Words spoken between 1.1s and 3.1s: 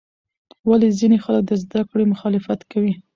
خلک د زده کړې مخالفت کوي؟